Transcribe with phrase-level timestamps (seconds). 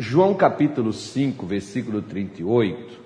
[0.00, 3.00] João capítulo 5, versículo 38,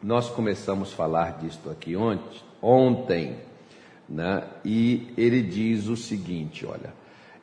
[0.00, 3.36] nós começamos a falar disto aqui ontem, ontem
[4.08, 4.44] né?
[4.64, 6.94] e ele diz o seguinte: olha,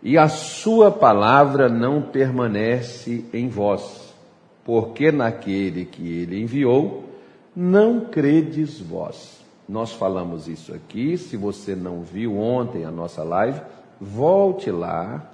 [0.02, 4.16] e a sua palavra não permanece em vós,
[4.64, 7.10] porque naquele que ele enviou,
[7.54, 9.42] não credes vós.
[9.68, 13.60] Nós falamos isso aqui, se você não viu ontem a nossa live,
[14.00, 15.30] volte lá,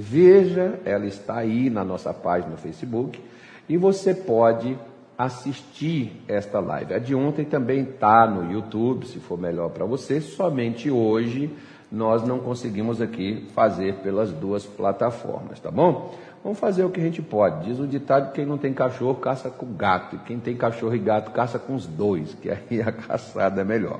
[0.00, 3.20] veja, ela está aí na nossa página no Facebook,
[3.68, 4.78] e você pode
[5.16, 6.94] assistir esta live.
[6.94, 10.20] A de ontem também está no YouTube, se for melhor para você.
[10.20, 11.50] Somente hoje
[11.90, 16.14] nós não conseguimos aqui fazer pelas duas plataformas, tá bom?
[16.44, 17.66] Vamos fazer o que a gente pode.
[17.66, 20.98] Diz o ditado: quem não tem cachorro caça com gato, e quem tem cachorro e
[21.00, 23.98] gato caça com os dois, que aí a caçada é melhor.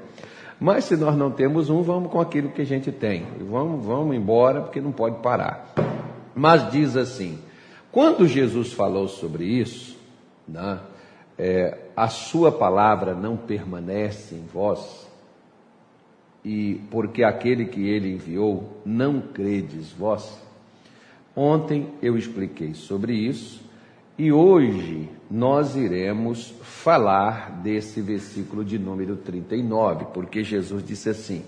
[0.60, 3.26] Mas se nós não temos um, vamos com aquilo que a gente tem.
[3.48, 5.72] Vamos, vamos embora, porque não pode parar.
[6.34, 7.38] Mas diz assim:
[7.92, 9.96] quando Jesus falou sobre isso,
[10.46, 10.80] né,
[11.38, 15.08] é, a sua palavra não permanece em vós,
[16.44, 20.42] e porque aquele que ele enviou não credes vós.
[21.36, 23.67] Ontem eu expliquei sobre isso
[24.18, 31.44] e hoje nós iremos falar desse versículo de número 39, porque Jesus disse assim: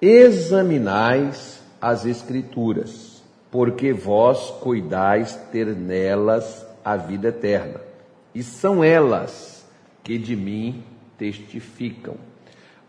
[0.00, 7.92] Examinais as Escrituras, porque vós cuidais ter nelas a vida eterna
[8.34, 9.64] e são elas
[10.02, 10.82] que de mim
[11.18, 12.16] testificam.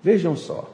[0.02, 0.70] Vejam só.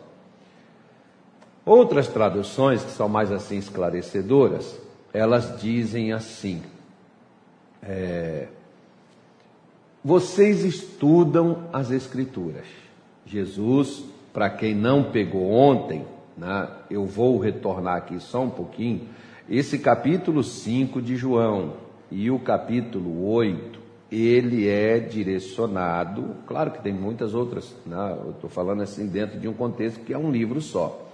[1.66, 4.80] Outras traduções, que são mais assim esclarecedoras,
[5.14, 6.64] elas dizem assim:
[7.83, 8.47] é,
[10.03, 12.66] vocês estudam as Escrituras.
[13.25, 16.05] Jesus, para quem não pegou ontem,
[16.38, 19.07] né, eu vou retornar aqui só um pouquinho.
[19.50, 21.73] Esse capítulo 5 de João
[22.11, 23.80] e o capítulo 8
[24.11, 28.17] ele é direcionado, claro que tem muitas outras, né?
[28.25, 31.07] eu estou falando assim dentro de um contexto que é um livro só,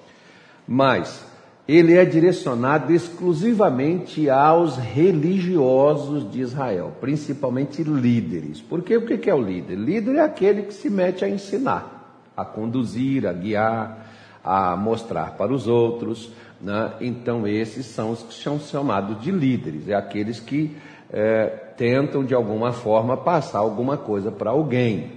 [0.65, 1.25] mas
[1.67, 8.61] ele é direcionado exclusivamente aos religiosos de Israel, principalmente líderes.
[8.61, 9.75] Porque o que é o líder?
[9.75, 14.05] Líder é aquele que se mete a ensinar, a conduzir, a guiar,
[14.43, 16.31] a mostrar para os outros.
[16.61, 16.93] Né?
[17.01, 20.75] Então, esses são os que são chamados de líderes, é aqueles que
[21.11, 25.13] é, tentam de alguma forma passar alguma coisa para alguém.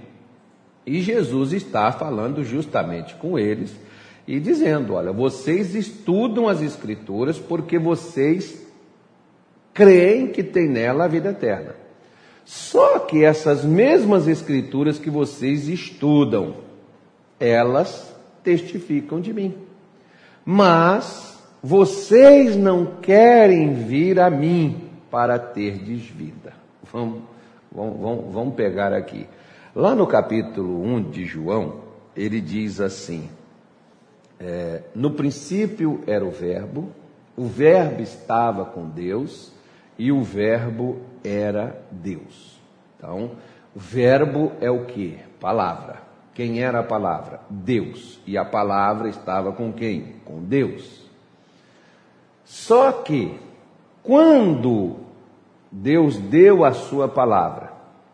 [0.83, 3.71] E Jesus está falando justamente com eles
[4.29, 8.63] e dizendo: Olha, vocês estudam as Escrituras porque vocês
[9.73, 11.75] creem que tem nela a vida eterna.
[12.45, 16.57] Só que essas mesmas Escrituras que vocês estudam,
[17.39, 18.13] elas
[18.43, 19.55] testificam de mim.
[20.45, 26.53] Mas vocês não querem vir a mim para ter vida.
[26.93, 27.23] Vamos,
[27.71, 29.25] vamos, vamos, vamos pegar aqui.
[29.75, 31.77] Lá no capítulo 1 de João,
[32.15, 33.27] ele diz assim:
[34.39, 36.89] é, No princípio era o Verbo,
[37.35, 39.51] o Verbo estava com Deus
[39.97, 42.59] e o Verbo era Deus.
[42.97, 43.31] Então,
[43.75, 45.17] o Verbo é o que?
[45.39, 46.01] Palavra.
[46.33, 47.41] Quem era a palavra?
[47.49, 48.19] Deus.
[48.25, 50.15] E a palavra estava com quem?
[50.23, 51.05] Com Deus.
[52.45, 53.39] Só que
[54.01, 54.97] quando
[55.71, 57.71] Deus deu a sua palavra,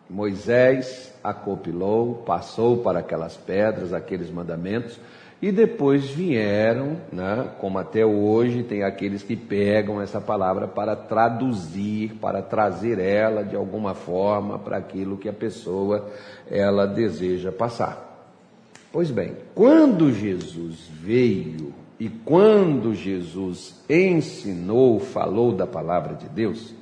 [0.09, 4.99] Moisés acopilou, passou para aquelas pedras, aqueles mandamentos,
[5.45, 12.15] e depois vieram, né, como até hoje tem aqueles que pegam essa palavra para traduzir,
[12.19, 16.09] para trazer ela de alguma forma para aquilo que a pessoa
[16.49, 18.33] ela deseja passar.
[18.91, 26.73] Pois bem, quando Jesus veio e quando Jesus ensinou, falou da palavra de Deus,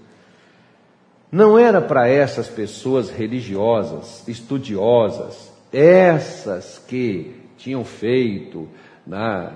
[1.29, 8.67] não era para essas pessoas religiosas, estudiosas, essas que tinham feito
[9.07, 9.53] né,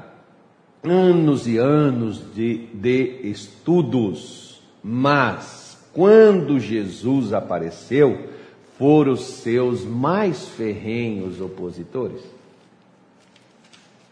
[0.81, 8.29] anos e anos de, de estudos, mas quando Jesus apareceu,
[8.77, 12.21] foram os seus mais ferrenhos opositores.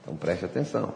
[0.02, 0.94] Então preste atenção.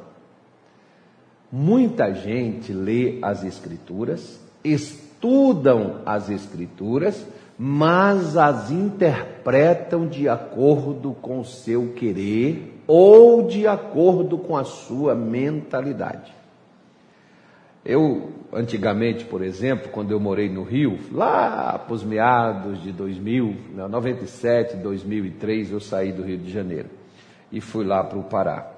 [1.49, 7.25] Muita gente lê as Escrituras, estudam as Escrituras,
[7.61, 15.13] mas as interpretam de acordo com o seu querer ou de acordo com a sua
[15.13, 16.33] mentalidade.
[17.83, 23.55] Eu, antigamente, por exemplo, quando eu morei no Rio, lá para os meados de 2000,
[23.89, 26.89] 97, 2003, eu saí do Rio de Janeiro
[27.51, 28.71] e fui lá para o Pará.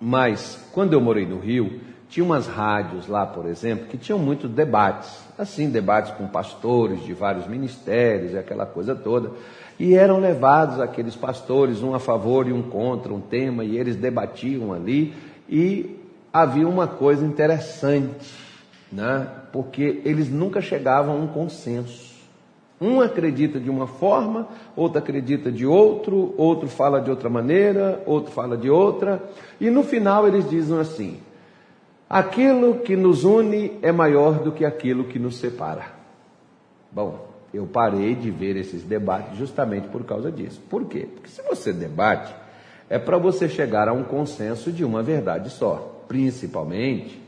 [0.00, 1.78] Mas, quando eu morei no Rio,
[2.12, 7.14] tinha umas rádios lá, por exemplo, que tinham muitos debates, assim, debates com pastores de
[7.14, 9.30] vários ministérios e aquela coisa toda.
[9.80, 13.96] E eram levados aqueles pastores, um a favor e um contra um tema, e eles
[13.96, 15.14] debatiam ali.
[15.48, 15.98] E
[16.30, 18.30] havia uma coisa interessante,
[18.92, 19.26] né?
[19.50, 22.12] porque eles nunca chegavam a um consenso.
[22.78, 28.32] Um acredita de uma forma, outro acredita de outro, outro fala de outra maneira, outro
[28.32, 29.22] fala de outra,
[29.58, 31.18] e no final eles dizem assim:
[32.12, 35.86] Aquilo que nos une é maior do que aquilo que nos separa.
[36.90, 40.60] Bom, eu parei de ver esses debates justamente por causa disso.
[40.68, 41.08] Por quê?
[41.10, 42.34] Porque se você debate,
[42.90, 47.18] é para você chegar a um consenso de uma verdade só, principalmente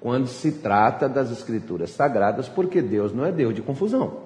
[0.00, 4.22] quando se trata das escrituras sagradas, porque Deus não é Deus de confusão.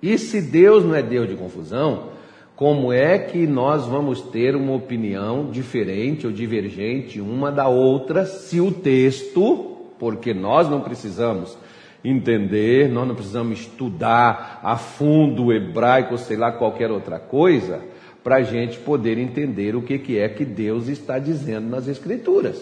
[0.00, 2.15] E se Deus não é Deus de confusão,
[2.56, 8.62] como é que nós vamos ter uma opinião diferente ou divergente uma da outra se
[8.62, 11.56] o texto, porque nós não precisamos
[12.02, 17.82] entender, nós não precisamos estudar a fundo o hebraico, ou sei lá, qualquer outra coisa,
[18.24, 22.56] para a gente poder entender o que, que é que Deus está dizendo nas Escrituras.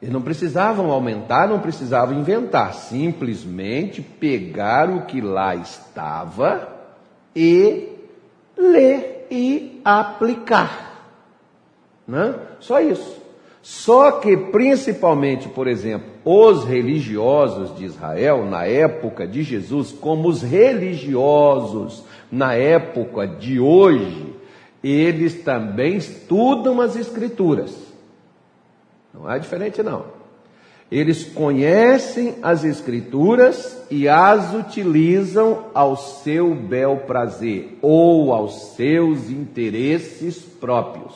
[0.00, 6.68] Eles não precisavam aumentar, não precisavam inventar, simplesmente pegar o que lá estava
[7.34, 7.91] e
[8.56, 11.10] ler e aplicar.
[12.06, 12.34] Né?
[12.60, 13.22] Só isso.
[13.62, 20.42] Só que, principalmente, por exemplo, os religiosos de Israel, na época de Jesus, como os
[20.42, 24.34] religiosos na época de hoje,
[24.82, 27.72] eles também estudam as Escrituras.
[29.14, 30.21] Não é diferente, não.
[30.92, 40.38] Eles conhecem as Escrituras e as utilizam ao seu bel prazer ou aos seus interesses
[40.38, 41.14] próprios.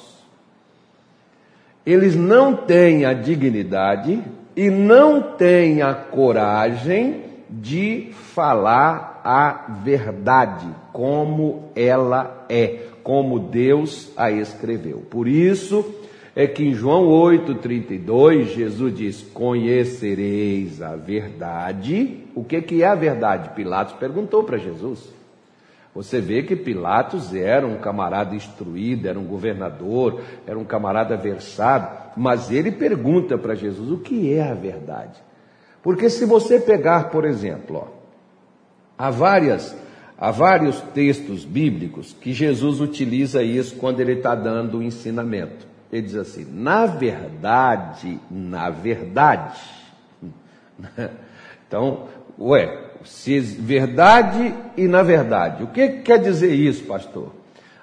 [1.84, 4.22] Eles não têm a dignidade
[4.56, 14.30] e não têm a coragem de falar a verdade como ela é, como Deus a
[14.30, 15.02] escreveu.
[15.10, 15.84] Por isso,
[16.38, 22.24] é que em João 8,32, Jesus diz: Conhecereis a verdade.
[22.34, 23.54] O que, que é a verdade?
[23.54, 25.16] Pilatos perguntou para Jesus.
[25.94, 31.88] Você vê que Pilatos era um camarada instruído, era um governador, era um camarada versado,
[32.14, 35.18] mas ele pergunta para Jesus o que é a verdade.
[35.82, 37.86] Porque se você pegar, por exemplo, ó,
[38.98, 39.74] há, várias,
[40.18, 45.75] há vários textos bíblicos que Jesus utiliza isso quando ele está dando o ensinamento.
[45.92, 49.60] Ele diz assim: na verdade, na verdade.
[51.68, 52.06] Então,
[52.38, 55.64] ué, se verdade e na verdade.
[55.64, 57.32] O que quer dizer isso, pastor?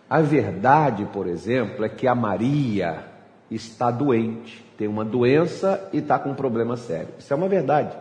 [0.10, 3.04] A verdade, por exemplo, é que a Maria
[3.52, 7.10] está doente, tem uma doença e está com um problema sério.
[7.20, 7.96] Isso é uma verdade.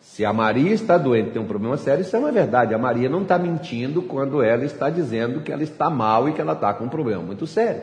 [0.00, 2.74] Se a Maria está doente, tem um problema sério, isso é uma verdade.
[2.74, 6.40] A Maria não está mentindo quando ela está dizendo que ela está mal e que
[6.40, 7.82] ela está com um problema muito sério.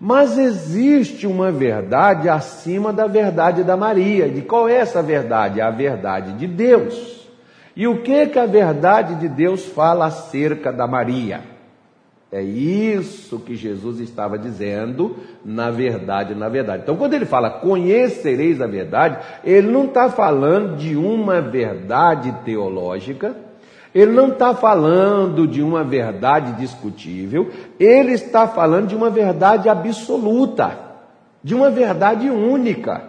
[0.00, 4.28] Mas existe uma verdade acima da verdade da Maria.
[4.28, 5.60] De qual é essa verdade?
[5.60, 7.28] A verdade de Deus.
[7.76, 11.54] E o que que a verdade de Deus fala acerca da Maria?
[12.34, 16.82] É isso que Jesus estava dizendo, na verdade, na verdade.
[16.82, 23.36] Então, quando ele fala conhecereis a verdade, ele não está falando de uma verdade teológica,
[23.94, 27.48] ele não está falando de uma verdade discutível,
[27.78, 30.76] ele está falando de uma verdade absoluta,
[31.42, 33.04] de uma verdade única,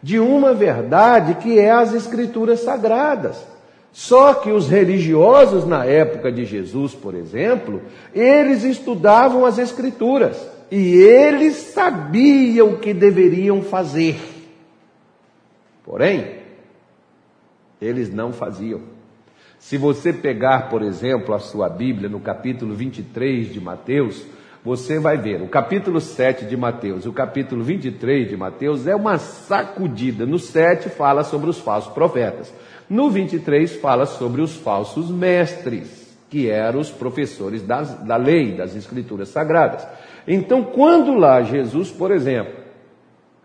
[0.00, 3.44] de uma verdade que é as Escrituras Sagradas.
[3.92, 7.82] Só que os religiosos na época de Jesus, por exemplo,
[8.14, 14.16] eles estudavam as Escrituras e eles sabiam o que deveriam fazer.
[15.84, 16.36] Porém,
[17.82, 18.99] eles não faziam.
[19.60, 24.24] Se você pegar, por exemplo, a sua Bíblia no capítulo 23 de Mateus,
[24.64, 29.18] você vai ver o capítulo 7 de Mateus, o capítulo 23 de Mateus é uma
[29.18, 30.24] sacudida.
[30.24, 32.52] No 7 fala sobre os falsos profetas.
[32.88, 38.74] No 23 fala sobre os falsos mestres, que eram os professores das, da lei, das
[38.74, 39.86] escrituras sagradas.
[40.26, 42.54] Então, quando lá Jesus, por exemplo,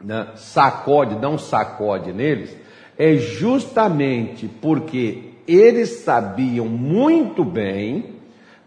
[0.01, 2.55] né, sacode, dá um sacode neles,
[2.97, 8.15] é justamente porque eles sabiam muito bem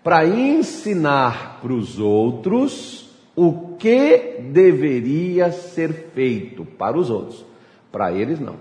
[0.03, 7.45] para ensinar para os outros o que deveria ser feito para os outros.
[7.93, 8.57] Para eles, não.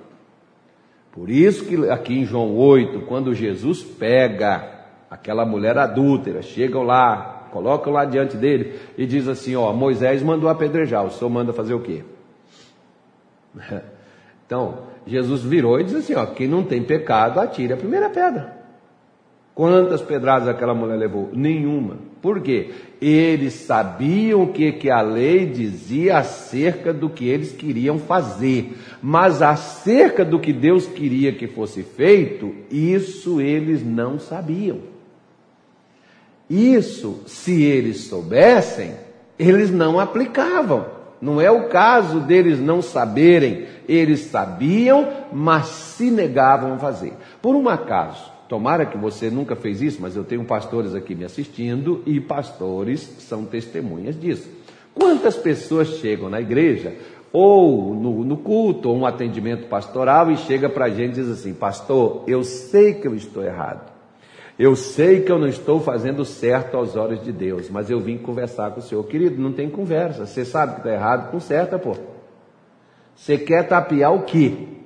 [1.12, 7.47] Por isso que aqui em João 8, quando Jesus pega aquela mulher adúltera, chegam lá,
[7.51, 11.74] colocam lá diante dele e diz assim: Ó, Moisés mandou apedrejar, o senhor manda fazer
[11.74, 12.03] o quê?
[14.45, 18.57] Então, Jesus virou e disse assim: ó, quem não tem pecado, atire a primeira pedra.
[19.57, 21.31] Quantas pedradas aquela mulher levou?
[21.33, 21.97] Nenhuma.
[22.21, 22.69] Por quê?
[23.01, 29.41] Eles sabiam o que, que a lei dizia acerca do que eles queriam fazer, mas
[29.41, 34.79] acerca do que Deus queria que fosse feito, isso eles não sabiam.
[36.47, 38.93] Isso, se eles soubessem,
[39.39, 40.96] eles não aplicavam.
[41.21, 47.13] Não é o caso deles não saberem, eles sabiam, mas se negavam a fazer.
[47.41, 51.25] Por um acaso, Tomara que você nunca fez isso, mas eu tenho pastores aqui me
[51.25, 54.50] assistindo e pastores são testemunhas disso.
[54.93, 56.95] Quantas pessoas chegam na igreja
[57.33, 61.29] ou no, no culto ou um atendimento pastoral e chega para a gente e diz
[61.29, 63.96] assim: Pastor, eu sei que eu estou errado.
[64.57, 68.17] Eu sei que eu não estou fazendo certo aos olhos de Deus, mas eu vim
[68.17, 69.03] conversar com o Senhor.
[69.03, 70.25] Querido, não tem conversa.
[70.25, 71.95] Você sabe que está errado, conserta, pô.
[73.15, 74.76] Você quer tapear o quê?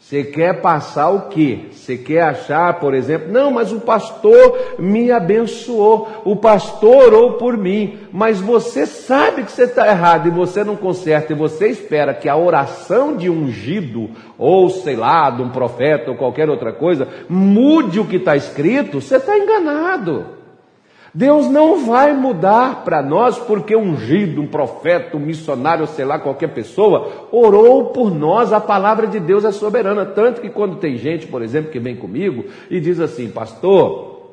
[0.00, 1.66] Você quer passar o quê?
[1.72, 7.58] Você quer achar, por exemplo, não, mas o pastor me abençoou, o pastor orou por
[7.58, 12.14] mim, mas você sabe que você está errado e você não conserta, e você espera
[12.14, 17.08] que a oração de ungido, ou sei lá, de um profeta ou qualquer outra coisa,
[17.28, 20.37] mude o que está escrito, você está enganado.
[21.18, 26.16] Deus não vai mudar para nós porque um ungido, um profeta, um missionário, sei lá,
[26.16, 30.06] qualquer pessoa, orou por nós, a palavra de Deus é soberana.
[30.06, 34.28] Tanto que quando tem gente, por exemplo, que vem comigo e diz assim, pastor,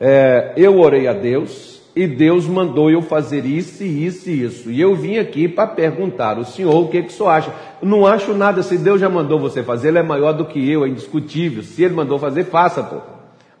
[0.00, 4.72] é, eu orei a Deus e Deus mandou eu fazer isso, isso e isso.
[4.72, 7.54] E eu vim aqui para perguntar, o senhor, o que, que o senhor acha?
[7.80, 10.84] não acho nada, se Deus já mandou você fazer, ele é maior do que eu,
[10.84, 11.62] é indiscutível.
[11.62, 12.96] Se ele mandou fazer, faça, pô.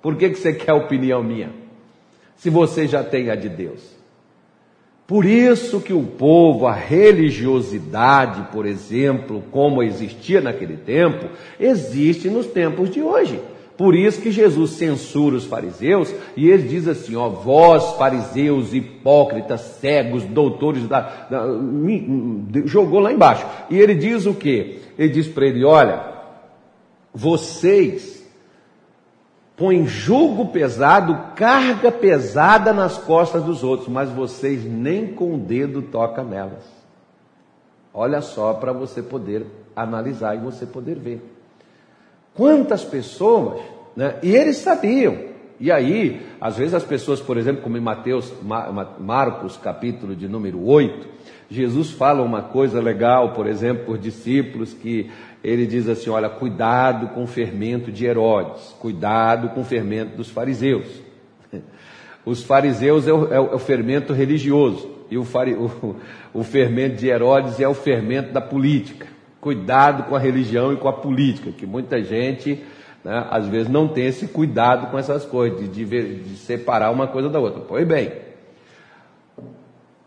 [0.02, 1.67] Por que, que você quer a opinião minha?
[2.38, 3.98] Se você já tem a de Deus.
[5.06, 11.28] Por isso que o povo, a religiosidade, por exemplo, como existia naquele tempo,
[11.58, 13.40] existe nos tempos de hoje.
[13.76, 19.60] Por isso que Jesus censura os fariseus e ele diz assim: ó, vós fariseus, hipócritas,
[19.80, 21.46] cegos, doutores da, da
[22.64, 23.46] jogou lá embaixo.
[23.70, 24.80] E ele diz o que?
[24.98, 26.02] Ele diz para ele: olha,
[27.14, 28.17] vocês
[29.58, 35.82] põe jugo pesado, carga pesada nas costas dos outros, mas vocês nem com o dedo
[35.82, 36.64] tocam nelas.
[37.92, 41.20] Olha só para você poder analisar e você poder ver.
[42.34, 43.60] Quantas pessoas,
[43.96, 44.14] né?
[44.22, 45.26] E eles sabiam.
[45.58, 48.32] E aí, às vezes as pessoas, por exemplo, como em Mateus,
[49.00, 51.08] Marcos, capítulo de número 8,
[51.50, 55.10] Jesus fala uma coisa legal, por exemplo, por discípulos que
[55.42, 60.28] ele diz assim: olha, cuidado com o fermento de Herodes, cuidado com o fermento dos
[60.28, 60.86] fariseus.
[62.26, 65.96] Os fariseus é o, é o fermento religioso, e o, o,
[66.34, 69.06] o fermento de Herodes é o fermento da política.
[69.40, 72.62] Cuidado com a religião e com a política, que muita gente,
[73.02, 77.06] né, às vezes, não tem esse cuidado com essas coisas, de, de, de separar uma
[77.06, 77.62] coisa da outra.
[77.66, 78.12] Pois bem,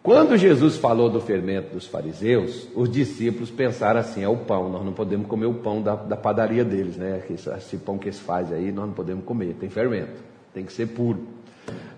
[0.03, 4.83] quando Jesus falou do fermento dos fariseus, os discípulos pensaram assim: é o pão, nós
[4.83, 7.21] não podemos comer o pão da, da padaria deles, né?
[7.29, 10.19] Esse pão que eles fazem aí, nós não podemos comer, tem fermento,
[10.53, 11.19] tem que ser puro.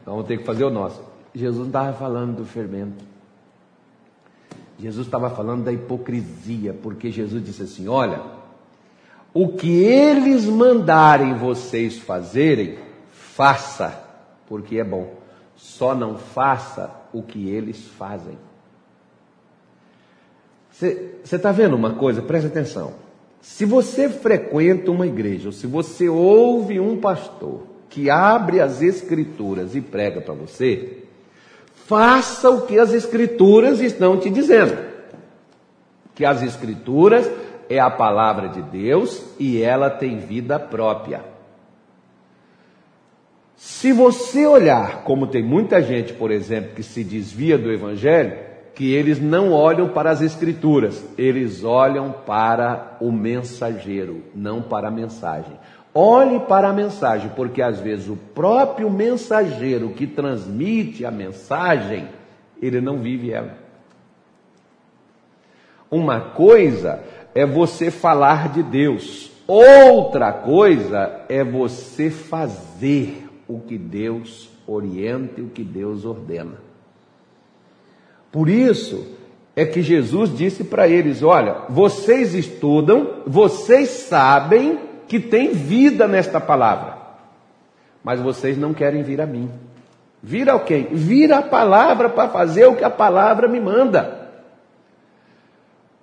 [0.01, 1.01] Então vamos ter que fazer o nosso.
[1.33, 3.05] Jesus não estava falando do fermento.
[4.77, 8.21] Jesus estava falando da hipocrisia, porque Jesus disse assim: olha,
[9.33, 12.77] o que eles mandarem vocês fazerem,
[13.13, 13.97] faça,
[14.45, 15.13] porque é bom.
[15.55, 18.37] Só não faça o que eles fazem.
[20.71, 22.21] Você está vendo uma coisa?
[22.21, 22.93] Preste atenção.
[23.39, 29.75] Se você frequenta uma igreja, ou se você ouve um pastor que abre as escrituras
[29.75, 31.03] e prega para você,
[31.85, 34.75] faça o que as escrituras estão te dizendo.
[36.15, 37.29] Que as escrituras
[37.69, 41.32] é a palavra de Deus e ela tem vida própria.
[43.65, 48.37] Se você olhar, como tem muita gente, por exemplo, que se desvia do Evangelho,
[48.75, 54.91] que eles não olham para as Escrituras, eles olham para o mensageiro, não para a
[54.91, 55.57] mensagem.
[55.95, 62.09] Olhe para a mensagem, porque às vezes o próprio mensageiro que transmite a mensagem,
[62.61, 63.57] ele não vive ela.
[65.89, 67.01] Uma coisa
[67.33, 75.43] é você falar de Deus, outra coisa é você fazer o que Deus orienta e
[75.43, 76.55] o que Deus ordena.
[78.31, 79.05] Por isso
[79.55, 86.39] é que Jesus disse para eles: Olha, vocês estudam, vocês sabem que tem vida nesta
[86.39, 86.97] palavra,
[88.03, 89.49] mas vocês não querem vir a mim.
[90.21, 90.85] Vir ao quem?
[90.85, 94.23] Vir a palavra para fazer o que a palavra me manda.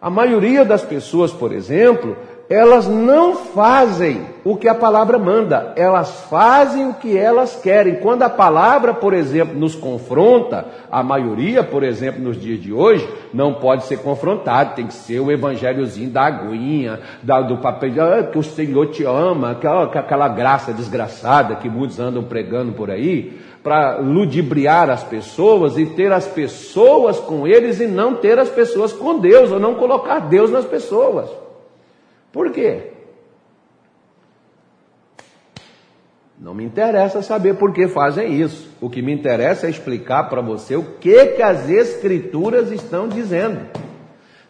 [0.00, 2.16] A maioria das pessoas, por exemplo,
[2.50, 8.00] elas não fazem o que a palavra manda, elas fazem o que elas querem.
[8.00, 13.09] Quando a palavra, por exemplo, nos confronta, a maioria, por exemplo, nos dias de hoje,
[13.33, 18.25] não pode ser confrontado, tem que ser o evangelhozinho da aguinha, da, do papel, ah,
[18.25, 23.38] que o Senhor te ama, aquela, aquela graça desgraçada que muitos andam pregando por aí,
[23.62, 28.92] para ludibriar as pessoas e ter as pessoas com eles e não ter as pessoas
[28.92, 31.39] com Deus, ou não colocar Deus nas pessoas.
[32.33, 32.93] Por quê?
[36.39, 38.71] Não me interessa saber por que fazem isso.
[38.81, 43.61] O que me interessa é explicar para você o que, que as Escrituras estão dizendo.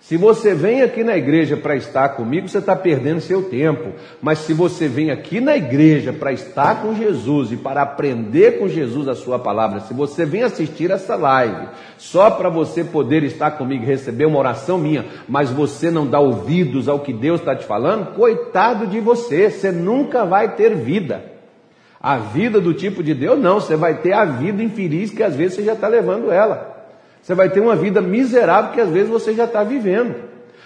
[0.00, 3.90] Se você vem aqui na igreja para estar comigo, você está perdendo seu tempo.
[4.20, 8.66] Mas se você vem aqui na igreja para estar com Jesus e para aprender com
[8.66, 13.52] Jesus a sua palavra, se você vem assistir essa live só para você poder estar
[13.52, 17.54] comigo e receber uma oração minha, mas você não dá ouvidos ao que Deus está
[17.54, 21.24] te falando, coitado de você, você nunca vai ter vida.
[22.00, 25.36] A vida do tipo de Deus, não, você vai ter a vida infeliz que às
[25.36, 26.69] vezes você já está levando ela.
[27.22, 30.14] Você vai ter uma vida miserável que às vezes você já está vivendo.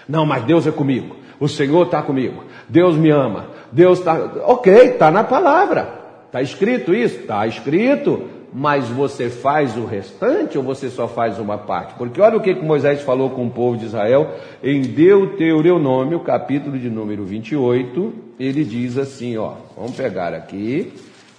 [0.07, 1.15] Não, mas Deus é comigo.
[1.39, 2.43] O Senhor está comigo.
[2.69, 3.47] Deus me ama.
[3.71, 4.13] Deus está.
[4.45, 6.05] Ok, está na palavra.
[6.27, 7.19] Está escrito isso?
[7.21, 8.23] Está escrito.
[8.57, 11.93] Mas você faz o restante ou você só faz uma parte?
[11.95, 14.31] Porque olha o que, Moisés falou com o povo de Israel
[14.63, 18.13] em Deuteronômio, capítulo de número 28.
[18.39, 20.93] Ele diz assim: ó, vamos pegar aqui,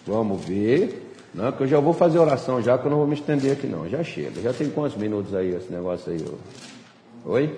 [0.06, 1.05] vamos ver.
[1.36, 3.66] Não, que eu já vou fazer oração já, que eu não vou me estender aqui
[3.66, 3.86] não.
[3.86, 4.40] Já chega.
[4.40, 6.24] Já tem quantos minutos aí esse negócio aí?
[7.26, 7.54] Oi?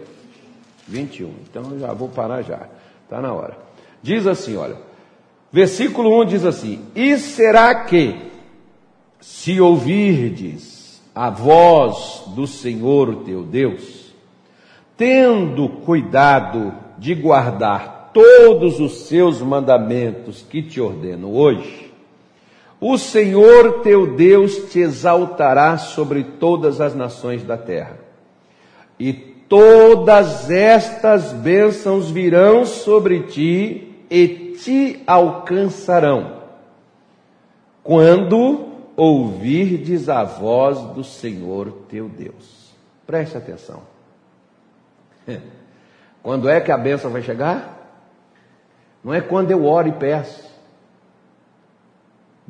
[0.89, 1.33] 21.
[1.49, 2.69] Então eu já vou parar já.
[3.05, 3.57] Está na hora.
[4.03, 4.77] Diz assim, olha.
[5.53, 8.17] Versículo 1 diz assim: E será que,
[9.21, 14.13] se ouvirdes a voz do Senhor teu Deus,
[14.97, 21.88] tendo cuidado de guardar todos os seus mandamentos que te ordeno hoje,
[22.81, 27.99] o Senhor teu Deus te exaltará sobre todas as nações da terra.
[28.99, 36.39] E todas estas bênçãos virão sobre ti e te alcançarão.
[37.83, 42.75] Quando ouvirdes a voz do Senhor teu Deus.
[43.07, 43.83] Preste atenção.
[46.21, 47.77] Quando é que a bênção vai chegar?
[49.03, 50.45] Não é quando eu oro e peço.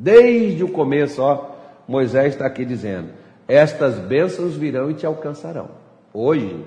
[0.01, 1.51] Desde o começo, ó,
[1.89, 3.09] Moisés está aqui dizendo:
[3.49, 5.71] Estas bênçãos virão e te alcançarão.
[6.15, 6.65] Hoje,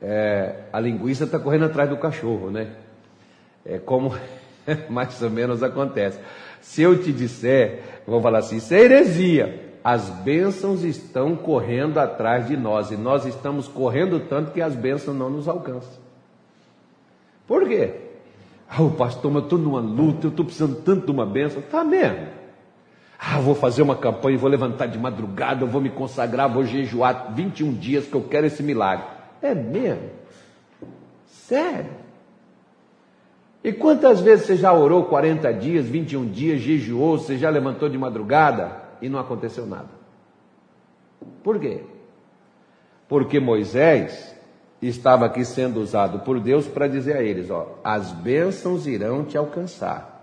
[0.00, 2.70] é, a linguiça está correndo atrás do cachorro, né?
[3.66, 4.14] É como
[4.88, 6.18] mais ou menos acontece.
[6.62, 9.60] Se eu te disser, vou falar assim, isso é heresia.
[9.84, 15.14] As bênçãos estão correndo atrás de nós e nós estamos correndo tanto que as bênçãos
[15.14, 16.02] não nos alcançam.
[17.46, 17.92] Por quê?
[18.66, 21.60] Ah, o pastor, mas eu estou numa luta, eu estou precisando tanto de uma bênção.
[21.60, 22.43] Tá mesmo.
[23.26, 27.72] Ah, vou fazer uma campanha, vou levantar de madrugada, vou me consagrar, vou jejuar 21
[27.72, 29.06] dias que eu quero esse milagre.
[29.40, 30.10] É mesmo?
[31.24, 31.90] Sério?
[33.62, 37.96] E quantas vezes você já orou 40 dias, 21 dias, jejuou, você já levantou de
[37.96, 39.88] madrugada e não aconteceu nada?
[41.42, 41.80] Por quê?
[43.08, 44.36] Porque Moisés
[44.82, 49.38] estava aqui sendo usado por Deus para dizer a eles: ó, as bênçãos irão te
[49.38, 50.14] alcançar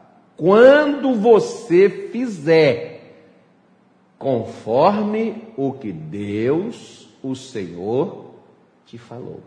[0.41, 2.90] quando você fizer
[4.21, 8.25] conforme o que Deus, o Senhor,
[8.86, 9.39] te falou.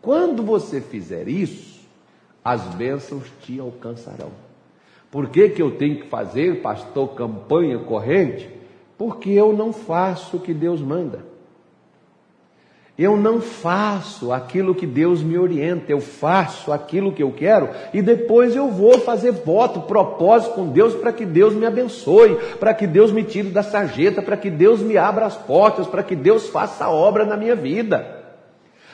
[0.00, 1.80] Quando você fizer isso,
[2.44, 4.30] as bênçãos te alcançarão.
[5.10, 8.48] Por que, que eu tenho que fazer, pastor, campanha corrente?
[8.96, 11.24] Porque eu não faço o que Deus manda.
[12.98, 18.00] Eu não faço aquilo que Deus me orienta, eu faço aquilo que eu quero e
[18.00, 22.86] depois eu vou fazer voto, propósito com Deus para que Deus me abençoe, para que
[22.86, 26.48] Deus me tire da sarjeta, para que Deus me abra as portas, para que Deus
[26.48, 28.16] faça a obra na minha vida.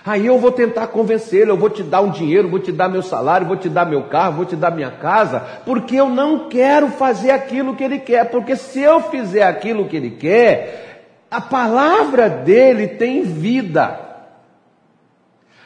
[0.05, 3.03] Aí eu vou tentar convencê-lo, eu vou te dar um dinheiro, vou te dar meu
[3.03, 6.89] salário, vou te dar meu carro, vou te dar minha casa, porque eu não quero
[6.89, 10.92] fazer aquilo que ele quer, porque se eu fizer aquilo que ele quer,
[11.33, 13.99] a palavra dele tem vida.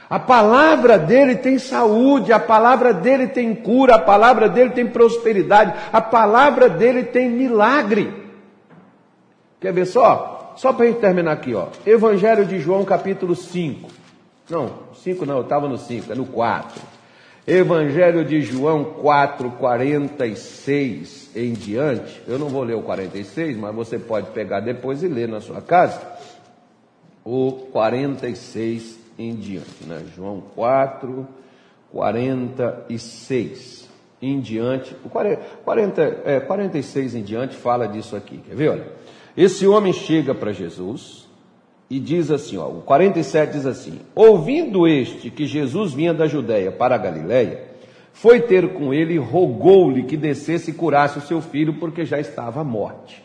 [0.09, 5.75] A palavra dele tem saúde, a palavra dele tem cura, a palavra dele tem prosperidade,
[5.93, 8.15] a palavra dele tem milagre.
[9.61, 10.55] Quer ver só?
[10.57, 11.67] Só para a gente terminar aqui, ó.
[11.85, 13.91] Evangelho de João, capítulo 5.
[14.49, 16.81] Não, 5 não, eu estava no 5, é no 4.
[17.45, 22.23] Evangelho de João 4, 46 em diante.
[22.27, 25.61] Eu não vou ler o 46, mas você pode pegar depois e ler na sua
[25.61, 26.01] casa.
[27.23, 30.03] O 46 em diante, né?
[30.17, 31.29] João 4,
[31.93, 33.87] 46
[34.21, 38.71] em diante, o 40, é, 46 em diante fala disso aqui, quer ver?
[38.71, 38.87] Olha,
[39.37, 41.29] esse homem chega para Jesus
[41.91, 46.73] e diz assim, ó, o 47 diz assim, ouvindo este que Jesus vinha da Judéia
[46.73, 47.76] para a Galiléia,
[48.17, 52.19] foi ter com ele e rogou-lhe que descesse e curasse o seu filho, porque já
[52.19, 53.23] estava à morte.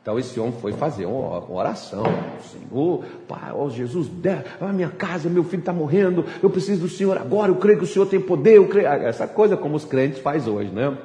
[0.00, 2.04] Então esse homem foi fazer uma oração.
[2.50, 4.10] Senhor, Pai, ó Jesus,
[4.58, 7.84] a minha casa, meu filho está morrendo, eu preciso do Senhor agora, eu creio que
[7.84, 8.86] o Senhor tem poder, eu creio.
[8.88, 10.96] Essa coisa como os crentes faz hoje, né?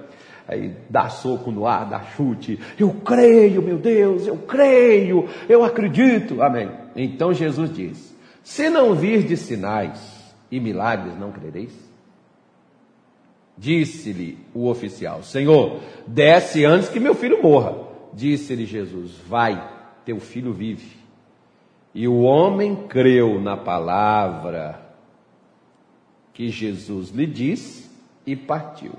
[0.48, 2.58] Aí dá soco no ar, dá chute.
[2.80, 6.42] Eu creio, meu Deus, eu creio, eu acredito.
[6.42, 6.72] Amém.
[6.96, 10.00] Então Jesus diz: Se não vir de sinais
[10.50, 11.85] e milagres, não crereis?
[13.58, 17.76] Disse-lhe o oficial: Senhor, desce antes que meu filho morra.
[18.14, 19.62] Disse-lhe Jesus: Vai,
[20.06, 20.98] teu filho vive.
[21.94, 24.82] E o homem creu na palavra
[26.34, 27.90] que Jesus lhe disse
[28.28, 28.92] e partiu.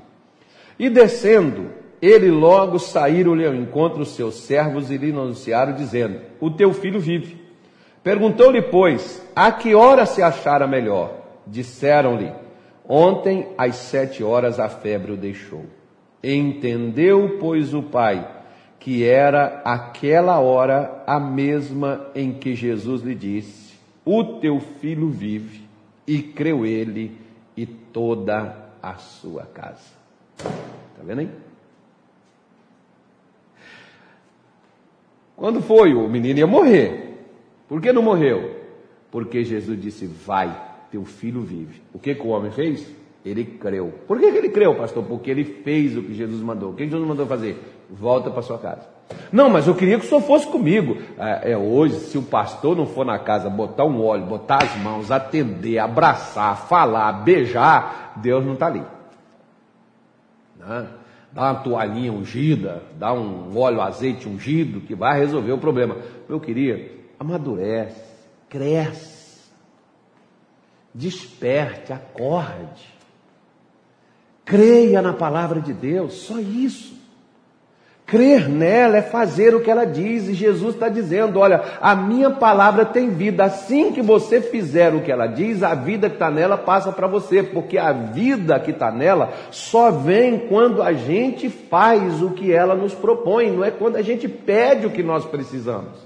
[0.79, 6.51] E descendo, ele logo saíram-lhe ao encontro os seus servos e lhe anunciaram, dizendo: O
[6.51, 7.45] teu filho vive.
[8.03, 11.23] Perguntou-lhe, pois, a que hora se achara melhor?
[11.47, 12.33] Disseram-lhe:
[12.89, 15.65] Ontem, às sete horas, a febre o deixou.
[16.23, 18.37] Entendeu, pois, o pai
[18.87, 25.67] que era aquela hora a mesma em que Jesus lhe disse: O teu filho vive,
[26.07, 27.19] e creu ele
[27.57, 29.91] e toda a sua casa.
[30.39, 31.31] Está vendo aí?
[35.35, 35.93] Quando foi?
[35.93, 37.27] O menino ia morrer.
[37.69, 38.69] Por que não morreu?
[39.11, 41.83] Porque Jesus disse: Vai, teu filho vive.
[41.93, 42.87] O que, que o homem fez?
[43.25, 43.93] Ele creu.
[44.07, 45.03] Por que, que ele creu, pastor?
[45.05, 46.71] Porque ele fez o que Jesus mandou.
[46.71, 47.61] O que Jesus mandou fazer?
[47.91, 48.97] Volta para sua casa.
[49.33, 50.97] Não, mas eu queria que o senhor fosse comigo.
[51.19, 54.77] É, é, hoje, se o pastor não for na casa botar um óleo, botar as
[54.77, 58.83] mãos, atender, abraçar, falar, beijar, Deus não está ali.
[60.59, 60.87] Né?
[61.33, 65.97] Dá uma toalhinha ungida, dá um óleo, azeite ungido, que vai resolver o problema.
[66.29, 68.01] Eu queria, amadurece,
[68.49, 69.16] cresce,
[70.97, 72.97] desperte, acorde.
[74.45, 76.97] Creia na palavra de Deus, só isso.
[78.07, 82.31] Crer nela é fazer o que ela diz, e Jesus está dizendo: olha, a minha
[82.31, 83.43] palavra tem vida.
[83.43, 87.09] Assim que você fizer o que ela diz, a vida que está nela passa para
[87.09, 92.53] você, porque a vida que está nela só vem quando a gente faz o que
[92.53, 96.06] ela nos propõe, não é quando a gente pede o que nós precisamos.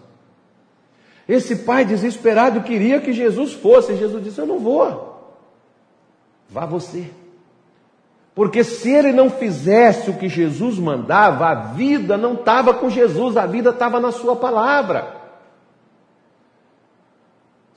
[1.31, 5.33] Esse pai desesperado queria que Jesus fosse, Jesus disse: Eu não vou,
[6.49, 7.09] vá você.
[8.35, 13.37] Porque se ele não fizesse o que Jesus mandava, a vida não estava com Jesus,
[13.37, 15.20] a vida estava na sua palavra.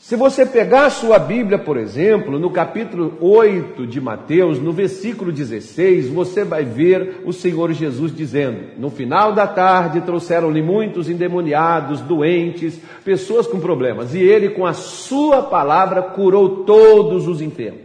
[0.03, 5.31] Se você pegar a sua Bíblia, por exemplo, no capítulo 8 de Mateus, no versículo
[5.31, 12.01] 16, você vai ver o Senhor Jesus dizendo: No final da tarde trouxeram-lhe muitos endemoniados,
[12.01, 17.83] doentes, pessoas com problemas, e ele, com a sua palavra, curou todos os enfermos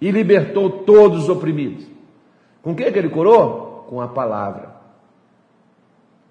[0.00, 1.86] e libertou todos os oprimidos.
[2.62, 3.84] Com o que, que ele curou?
[3.90, 4.74] Com a palavra.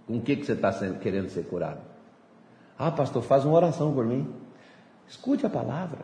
[0.07, 1.94] Com o que, que você está querendo ser curado?
[2.77, 4.27] Ah, pastor, faz uma oração por mim.
[5.07, 5.99] Escute a palavra.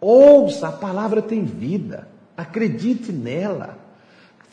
[0.00, 2.08] Ouça, a palavra tem vida.
[2.36, 3.78] Acredite nela.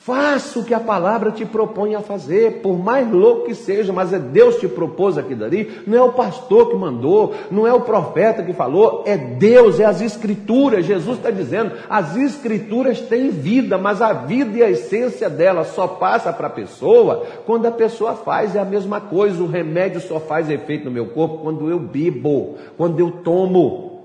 [0.04, 4.12] Faça o que a palavra te propõe a fazer, por mais louco que seja, mas
[4.12, 7.74] é Deus que te propôs aqui dali, não é o pastor que mandou, não é
[7.74, 10.88] o profeta que falou, é Deus, é as escrituras.
[10.88, 15.86] Jesus está dizendo, as escrituras têm vida, mas a vida e a essência dela só
[15.88, 20.20] passa para a pessoa quando a pessoa faz, é a mesma coisa, o remédio só
[20.20, 24.02] faz efeito no meu corpo quando eu bebo, quando eu tomo.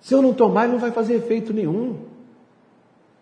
[0.00, 2.15] Se eu não tomar, não vai fazer efeito nenhum.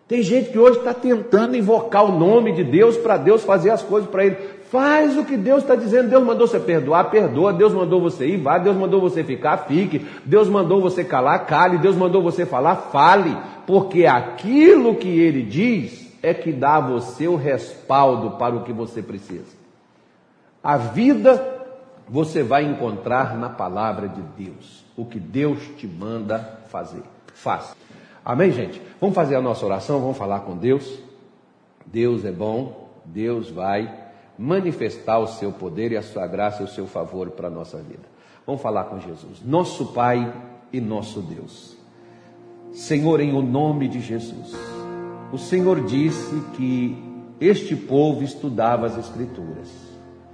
[0.07, 3.81] Tem gente que hoje está tentando invocar o nome de Deus para Deus fazer as
[3.81, 4.35] coisas para ele.
[4.69, 6.09] Faz o que Deus está dizendo.
[6.09, 7.51] Deus mandou você perdoar, perdoa.
[7.51, 8.59] Deus mandou você ir, vá.
[8.59, 10.05] Deus mandou você ficar, fique.
[10.23, 11.79] Deus mandou você calar, cale.
[11.79, 13.35] Deus mandou você falar, fale.
[13.65, 18.73] Porque aquilo que ele diz é que dá a você o respaldo para o que
[18.73, 19.55] você precisa.
[20.63, 21.55] A vida
[22.07, 24.85] você vai encontrar na palavra de Deus.
[24.95, 27.01] O que Deus te manda fazer.
[27.33, 27.75] Faça.
[28.25, 28.81] Amém, gente?
[28.99, 30.97] Vamos fazer a nossa oração, vamos falar com Deus.
[31.85, 34.03] Deus é bom, Deus vai
[34.35, 37.77] manifestar o seu poder e a sua graça e o seu favor para a nossa
[37.77, 38.03] vida.
[38.43, 40.33] Vamos falar com Jesus, nosso Pai
[40.73, 41.77] e nosso Deus.
[42.73, 44.53] Senhor, em o nome de Jesus,
[45.31, 46.97] o Senhor disse que
[47.39, 49.71] este povo estudava as Escrituras.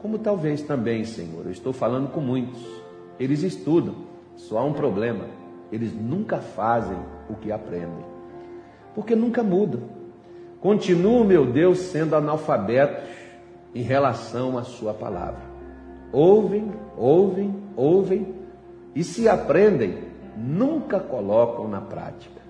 [0.02, 2.62] Como talvez também, Senhor, eu estou falando com muitos,
[3.20, 3.96] eles estudam,
[4.38, 6.98] só há um problema eles nunca fazem
[7.32, 8.06] o que aprendem,
[8.94, 9.82] porque nunca mudam.
[10.60, 13.10] Continuam, meu Deus, sendo analfabetos
[13.74, 15.42] em relação à Sua palavra.
[16.12, 18.36] Ouvem, ouvem, ouvem
[18.94, 19.98] e se aprendem,
[20.38, 22.42] nunca colocam na prática.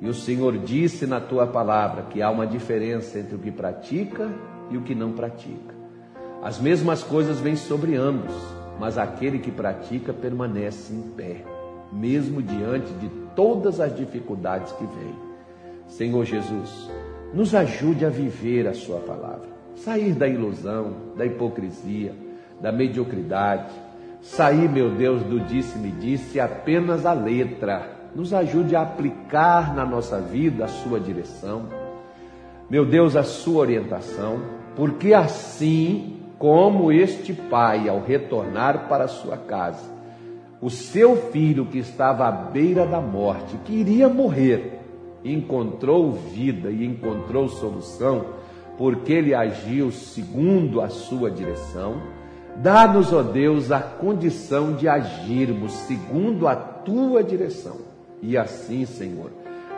[0.00, 4.30] E o Senhor disse na tua palavra que há uma diferença entre o que pratica
[4.70, 5.74] e o que não pratica.
[6.42, 8.34] As mesmas coisas vêm sobre ambos,
[8.78, 11.42] mas aquele que pratica permanece em pé,
[11.90, 15.14] mesmo diante de todas as dificuldades que vêm.
[15.86, 16.90] Senhor Jesus,
[17.32, 22.14] nos ajude a viver a Sua palavra, sair da ilusão, da hipocrisia,
[22.60, 23.72] da mediocridade,
[24.22, 27.90] sair, meu Deus, do disse-me disse apenas a letra.
[28.14, 31.68] Nos ajude a aplicar na nossa vida a Sua direção,
[32.70, 34.40] meu Deus, a Sua orientação,
[34.76, 39.93] porque assim como este pai, ao retornar para sua casa,
[40.64, 44.80] o seu filho que estava à beira da morte, que iria morrer,
[45.22, 48.24] encontrou vida e encontrou solução,
[48.78, 52.00] porque ele agiu segundo a sua direção.
[52.56, 57.76] Dá-nos, ó Deus, a condição de agirmos segundo a tua direção.
[58.22, 59.32] E assim, Senhor,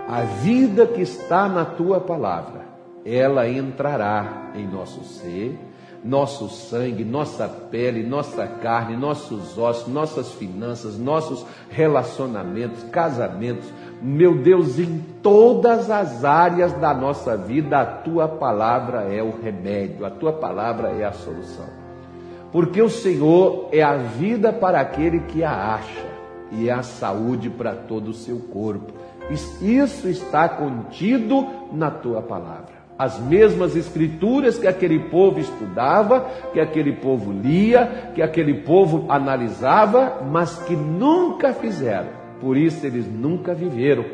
[0.06, 2.64] a vida que está na tua palavra,
[3.04, 5.58] ela entrará em nosso ser
[6.06, 13.68] nosso sangue, nossa pele, nossa carne, nossos ossos, nossas finanças, nossos relacionamentos, casamentos.
[14.00, 20.06] Meu Deus, em todas as áreas da nossa vida, a tua palavra é o remédio,
[20.06, 21.68] a tua palavra é a solução.
[22.52, 26.06] Porque o Senhor é a vida para aquele que a acha
[26.52, 28.92] e é a saúde para todo o seu corpo.
[29.60, 36.20] Isso está contido na tua palavra as mesmas escrituras que aquele povo estudava,
[36.52, 42.08] que aquele povo lia, que aquele povo analisava, mas que nunca fizeram.
[42.40, 44.04] Por isso eles nunca viveram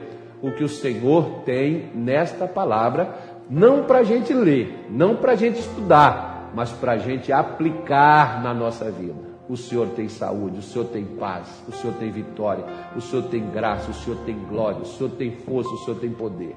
[0.40, 3.14] o que o Senhor tem nesta palavra,
[3.49, 8.42] não para a gente ler, não para a gente estudar, mas para a gente aplicar
[8.42, 9.33] na nossa vida.
[9.49, 12.64] O Senhor tem saúde, o Senhor tem paz, o Senhor tem vitória,
[12.97, 16.11] o Senhor tem graça, o Senhor tem glória, o Senhor tem força, o Senhor tem
[16.11, 16.57] poder.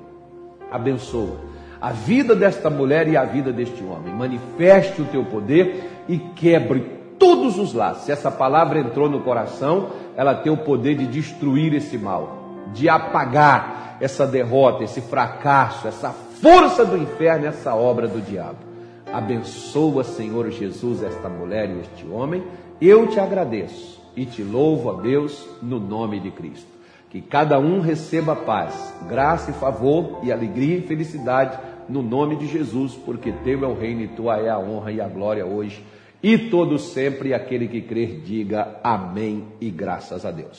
[0.71, 1.37] Abençoa
[1.79, 4.13] a vida desta mulher e a vida deste homem.
[4.13, 6.81] Manifeste o teu poder e quebre
[7.19, 8.05] todos os laços.
[8.05, 12.89] Se essa palavra entrou no coração, ela tem o poder de destruir esse mal, de
[12.89, 18.57] apagar essa derrota, esse fracasso, essa força do inferno, essa obra do diabo.
[19.11, 22.43] Abençoa, Senhor Jesus, esta mulher e este homem.
[22.81, 26.74] Eu te agradeço e te louvo, a Deus, no nome de Cristo.
[27.15, 32.45] Que cada um receba paz, graça e favor e alegria e felicidade no nome de
[32.45, 35.81] Jesus, porque teu é o reino e tua é a honra e a glória hoje
[36.21, 37.29] e todo sempre.
[37.29, 40.51] E aquele que crer, diga amém e graças a Deus.